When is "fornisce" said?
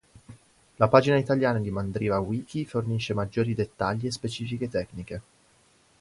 2.65-3.13